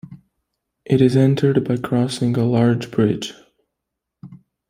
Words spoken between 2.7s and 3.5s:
bridge.